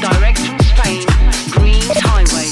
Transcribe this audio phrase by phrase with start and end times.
[0.00, 1.04] Direct from Spain,
[1.54, 2.50] Dreams Highway.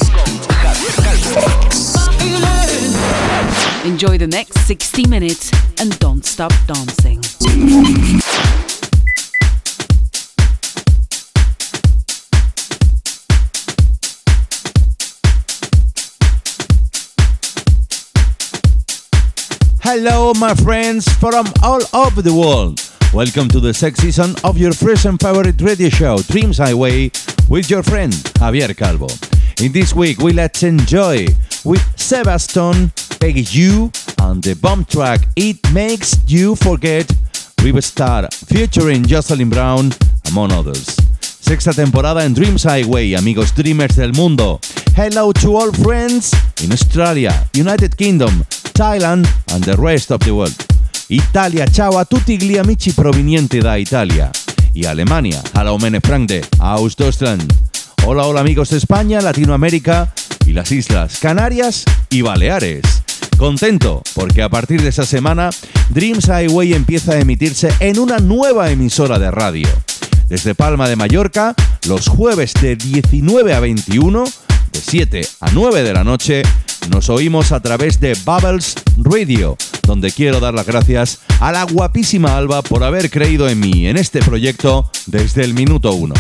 [3.85, 7.21] Enjoy the next 60 minutes and don't stop dancing.
[19.81, 22.81] Hello, my friends from all over the world.
[23.15, 27.11] Welcome to the sixth season of your first and favorite radio show, Dreams Highway,
[27.49, 29.07] with your friend Javier Calvo.
[29.65, 31.27] In this week, we let's enjoy
[31.65, 33.91] with Sebastian, Peggy You,
[34.21, 37.07] and the bomb track It Makes You Forget,
[37.59, 39.93] Riverstar, featuring Jocelyn Brown,
[40.31, 40.97] among others.
[41.21, 44.61] Sexta temporada en Dreams Highway, amigos dreamers del mundo.
[44.99, 50.57] Hello to all friends in Australia, United Kingdom, Thailand and the rest of the world.
[51.07, 54.29] Italia, ciao a tutti gli amici provenienti da Italia.
[54.73, 57.49] Y Alemania, hallo meine Freunde aus Deutschland.
[58.07, 60.13] Hola, hola amigos de España, Latinoamérica
[60.45, 63.05] y las Islas Canarias y Baleares.
[63.37, 65.51] Contento porque a partir de esa semana
[65.91, 69.69] Dreams Highway empieza a emitirse en una nueva emisora de radio.
[70.27, 71.55] Desde Palma de Mallorca,
[71.87, 74.25] los jueves de 19 a 21,
[74.79, 76.43] de 7 a 9 de la noche,
[76.89, 82.37] nos oímos a través de Bubbles Radio, donde quiero dar las gracias a la guapísima
[82.37, 86.15] Alba por haber creído en mí en este proyecto desde el minuto 1.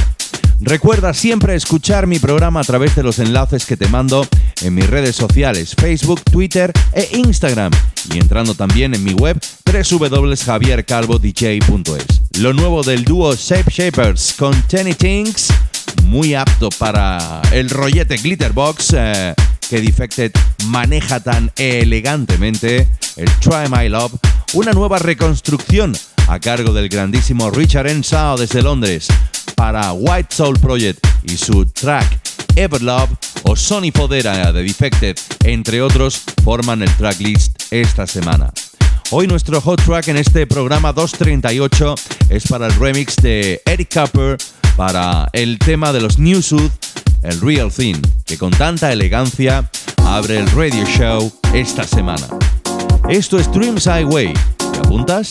[0.60, 4.26] Recuerda siempre escuchar mi programa a través de los enlaces que te mando
[4.62, 7.70] en mis redes sociales, Facebook, Twitter e Instagram,
[8.12, 12.40] y entrando también en mi web www.javiercalvodj.es.
[12.40, 15.52] Lo nuevo del dúo Shape Shapers con Tenny Things,
[16.04, 19.34] muy apto para el rollete Glitterbox eh,
[19.68, 20.32] que Defected
[20.66, 24.12] maneja tan elegantemente, el Try My Love,
[24.54, 25.96] una nueva reconstrucción
[26.26, 29.08] a cargo del grandísimo Richard Ensao desde Londres
[29.54, 32.20] para White Soul Project y su track
[32.56, 38.52] Everlove o Sony Fodera de Defected, entre otros, forman el tracklist esta semana.
[39.10, 41.94] Hoy nuestro hot track en este programa 238
[42.28, 44.36] es para el remix de Eric Cooper
[44.78, 46.70] para el tema de los New Sooth,
[47.24, 49.68] el Real Thing, que con tanta elegancia
[50.06, 52.28] abre el radio show esta semana.
[53.08, 54.32] Esto es Dreams Highway.
[54.56, 55.30] ¿Te apuntas?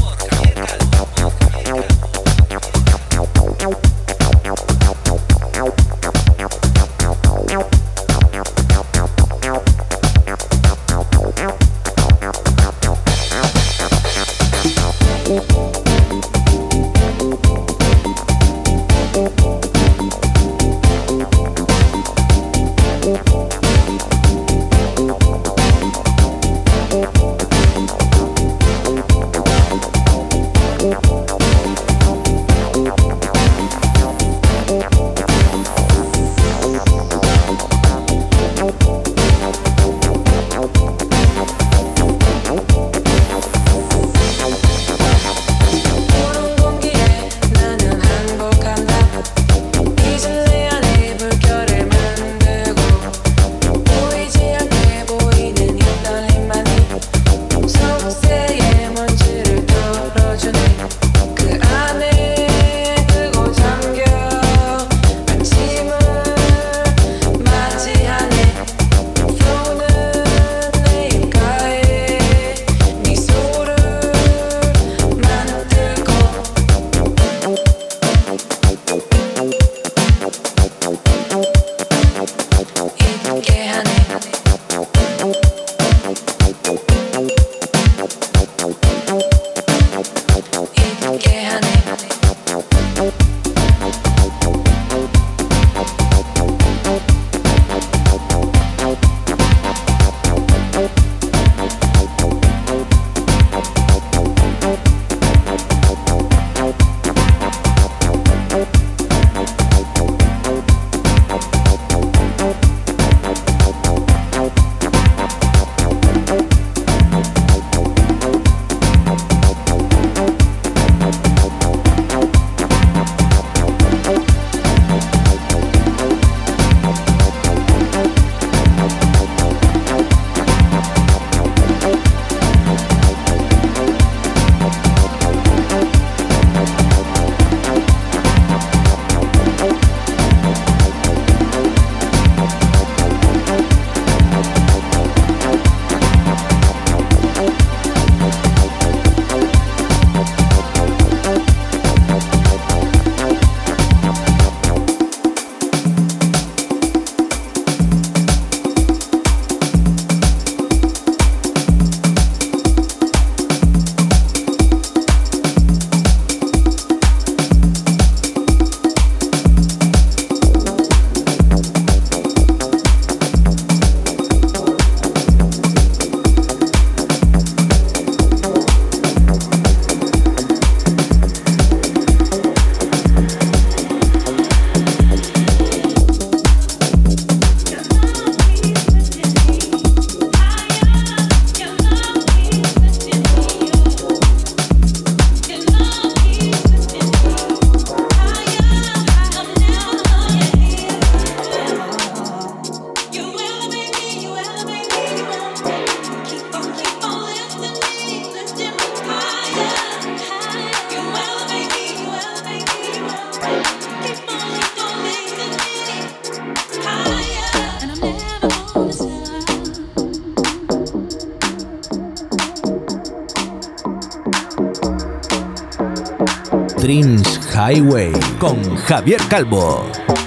[226.91, 230.20] Dreams Highway con Javier Calvo.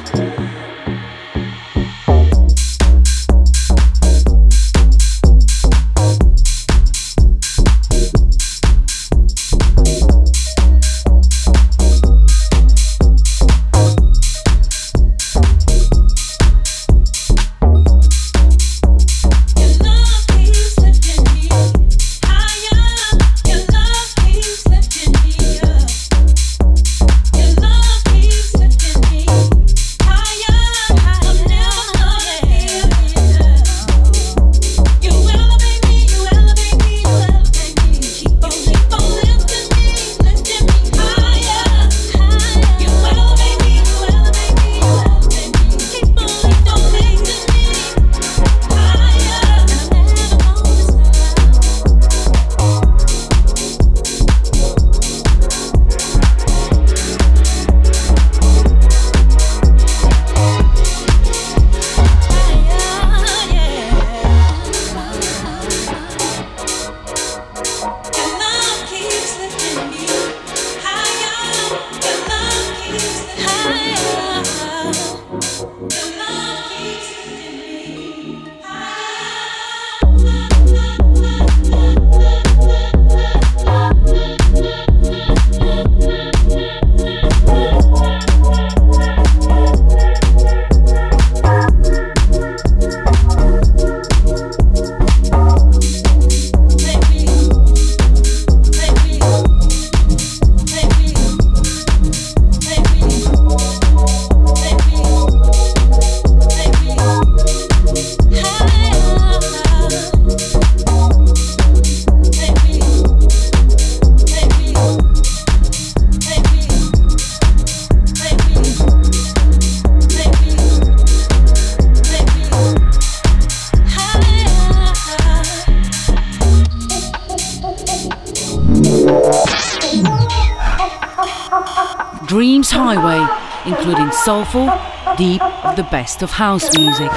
[134.54, 137.10] Soulful, deep, of the best of house music.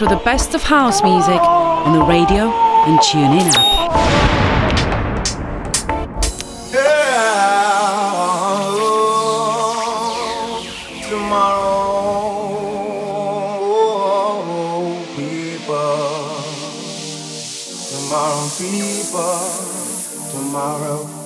[0.00, 2.50] Through the best of house music on the radio
[2.88, 3.80] and TuneIn app.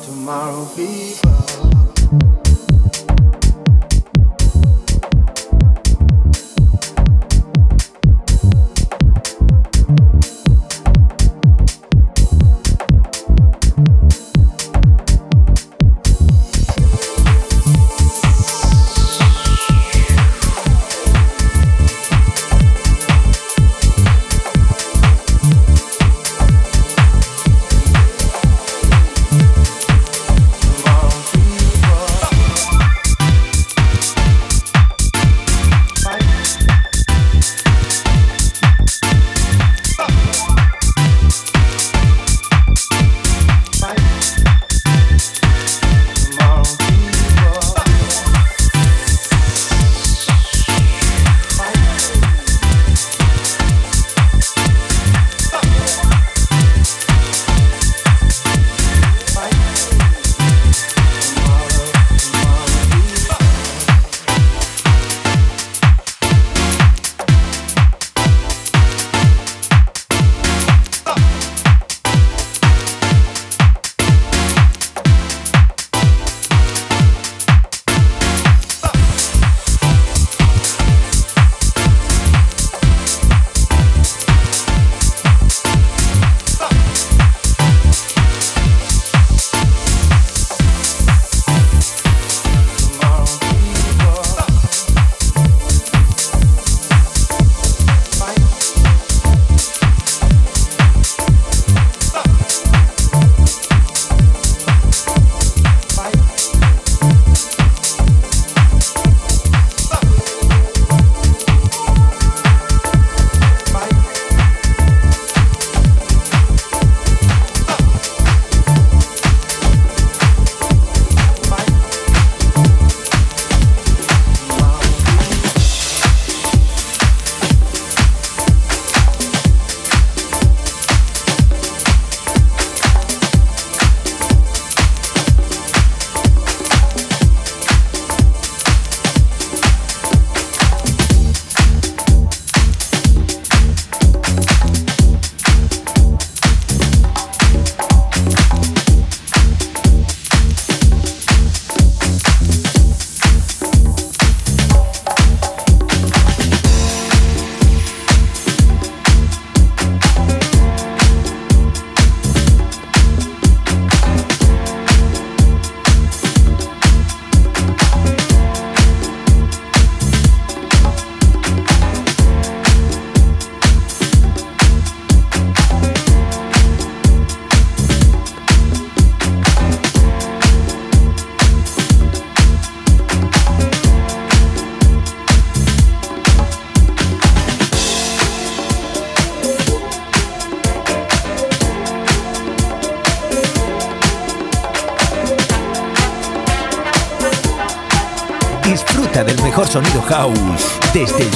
[0.05, 0.65] tomorrow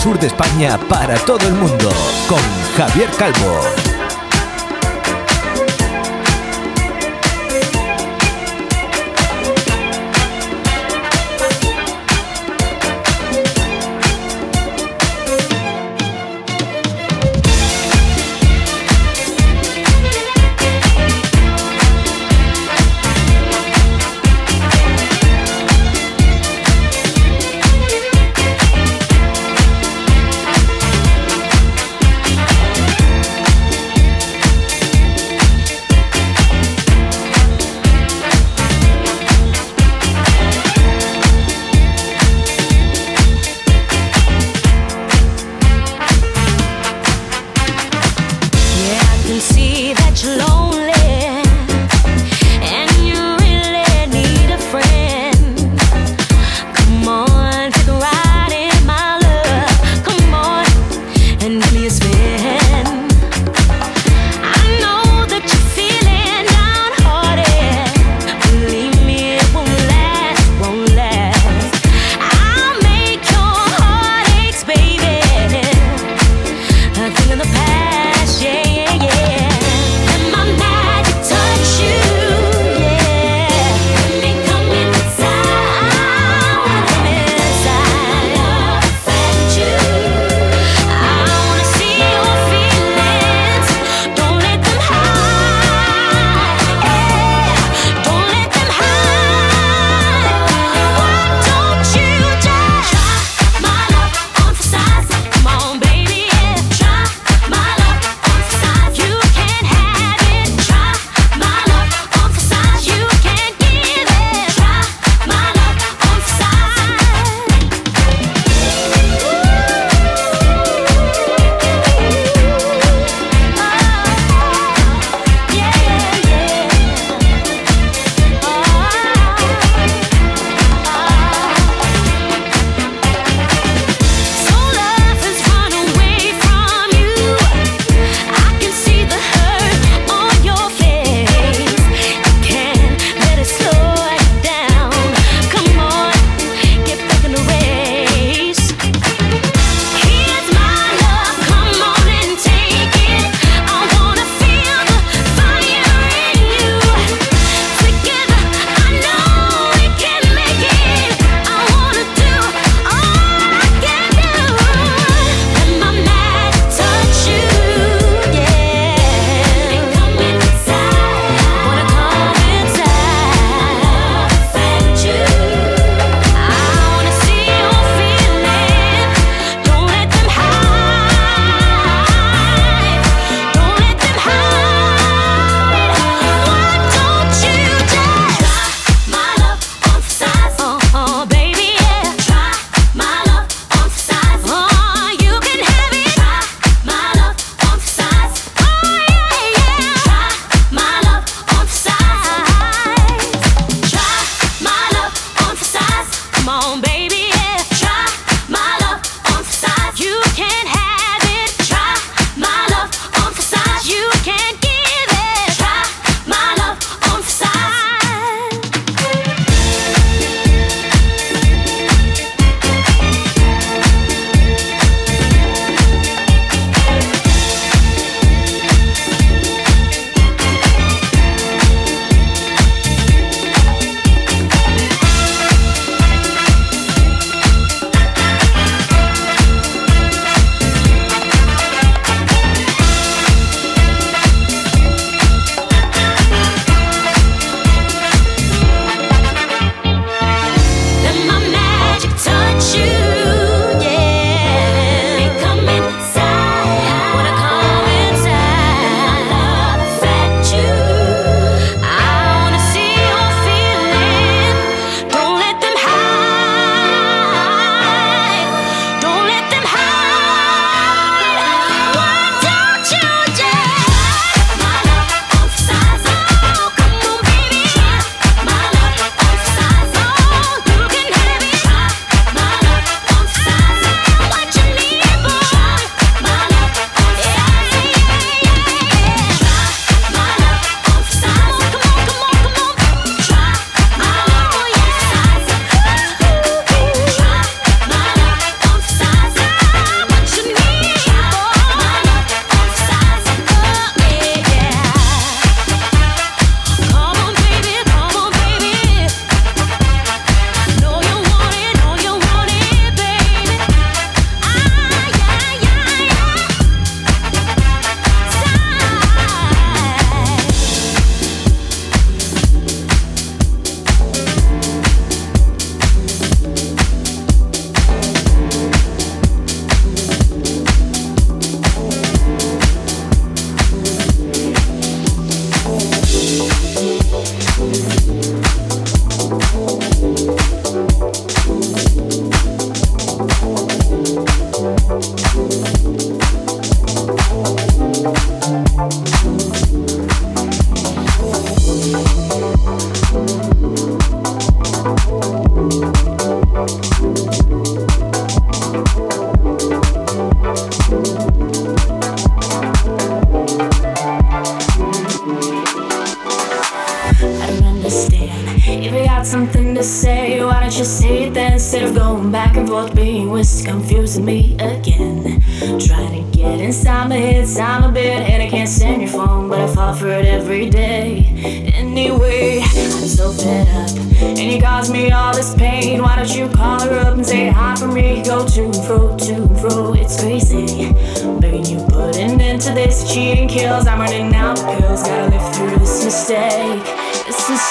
[0.09, 1.91] sur de España para todo el mundo
[2.29, 2.41] con
[2.79, 3.78] Javier Calvo.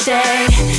[0.08, 0.77] This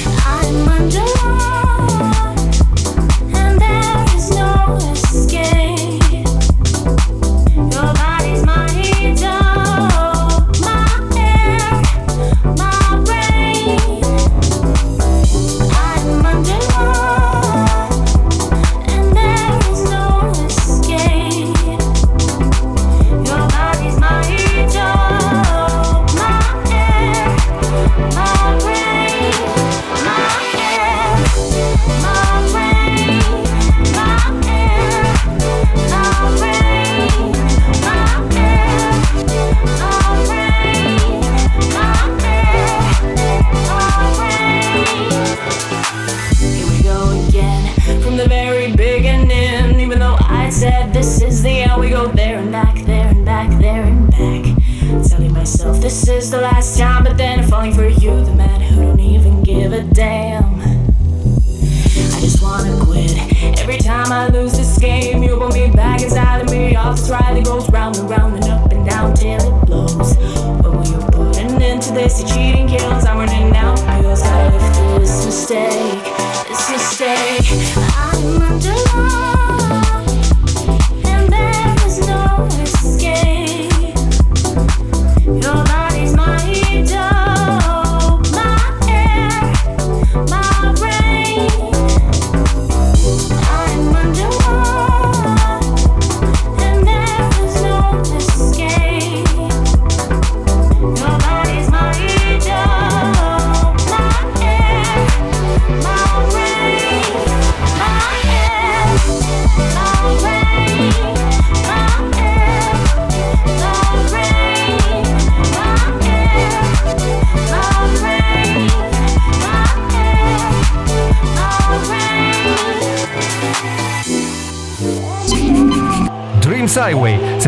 [55.79, 58.83] hope this is the last time, but then I'm falling for you, the man who
[58.83, 60.59] don't even give a damn.
[60.61, 63.17] I just wanna quit.
[63.61, 66.75] Every time I lose this game, you pull me back inside of me.
[66.75, 70.17] All this ride that goes round and round and up and down till it blows.
[70.63, 72.19] But when you putting into this?
[72.21, 73.08] You're cheating kills.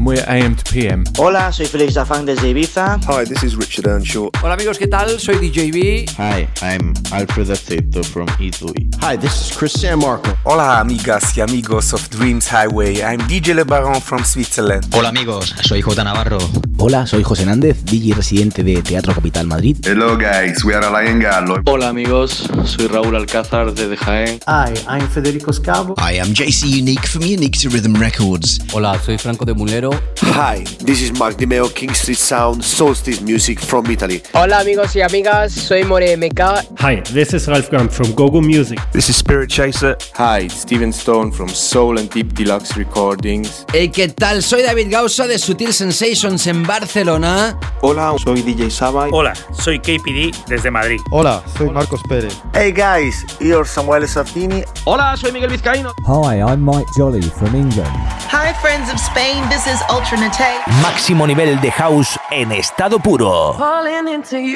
[0.00, 1.04] And we're AM to PM.
[1.18, 2.98] Hola, soy Felix Zafang desde Ibiza.
[3.04, 4.30] Hi, this is Richard Earnshaw.
[4.42, 5.20] Hola amigos, ¿qué tal?
[5.20, 6.08] Soy DJB.
[6.16, 8.88] Hi, I'm Alfredo Aceto from Italy.
[9.02, 10.34] Hi, this is Chris San Marco.
[10.44, 13.02] Hola amigas y amigos of Dreams Highway.
[13.02, 14.86] I'm DJ Le Baron from Switzerland.
[14.94, 16.38] Hola amigos, soy J Navarro.
[16.82, 19.76] Hola, soy José Nández, DJ residente de Teatro Capital Madrid.
[19.84, 21.60] Hello guys, we are Alain Gallo.
[21.66, 24.40] Hola amigos, soy Raúl Alcázar desde Jaén.
[24.46, 25.94] Hi, I'm Federico Scavo.
[25.98, 28.60] I am JC Unique from Unique to Rhythm Records.
[28.72, 29.90] Hola, soy Franco de Mulero.
[30.22, 34.22] Hi, this is Mark Dimeo, King Street Sound, Solstice Music from Italy.
[34.32, 36.66] Hola amigos y amigas, soy More MK.
[36.78, 38.80] Hi, this is Ralph Graham from Gogo Music.
[38.92, 39.98] This is Spirit Chaser.
[40.14, 43.66] Hi, Steven Stone from Soul and Deep Deluxe Recordings.
[43.70, 44.42] Hey, ¿qué tal?
[44.42, 47.58] Soy David Gausa de Sutil Sensations en Barcelona.
[47.80, 49.08] Hola, soy DJ Saba.
[49.10, 51.00] Hola, soy KPD desde Madrid.
[51.10, 52.40] Hola, soy Marcos Pérez.
[52.54, 54.62] Hey guys, you're Samuel Sartini.
[54.84, 55.92] Hola, soy Miguel Vizcaíno.
[56.06, 57.90] Hi, I'm Mike Jolly from England.
[58.30, 60.62] Hi friends of Spain, this is Ultra Nate.
[60.80, 63.54] Máximo nivel de house en estado puro.
[63.58, 64.54] Falling into you.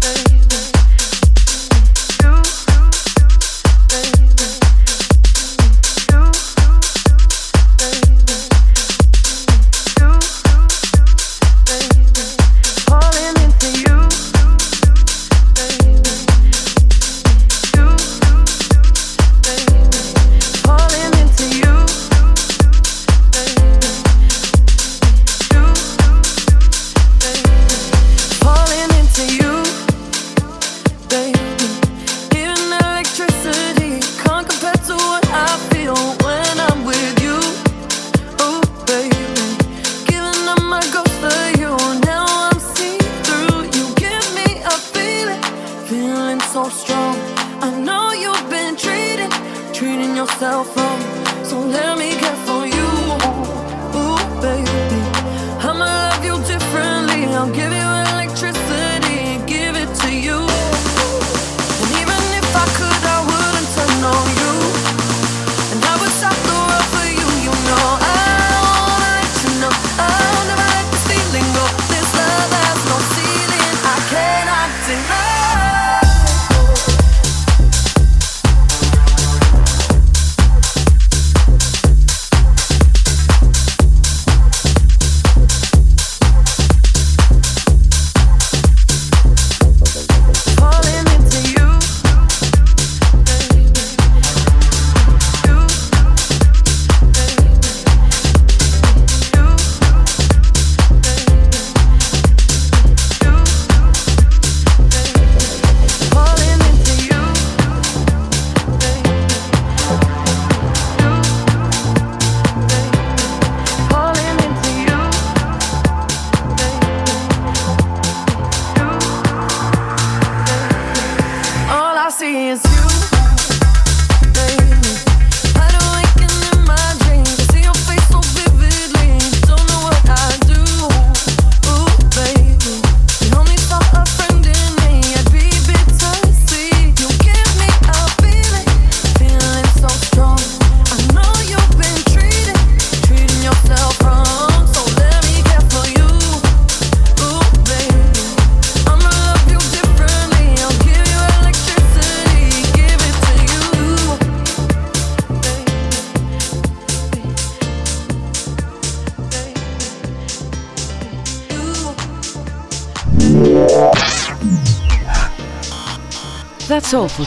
[0.00, 0.65] That's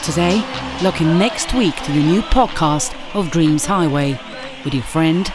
[0.10, 0.44] today.
[0.82, 4.20] Looking next week to the new podcast of Dreams Highway
[4.64, 5.32] with your friend